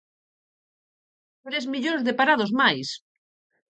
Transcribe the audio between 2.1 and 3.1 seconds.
parados máis!